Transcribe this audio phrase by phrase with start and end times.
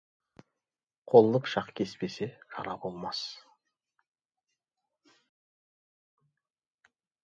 [1.09, 3.19] Қолды пышақ кеспесе, жара болмас.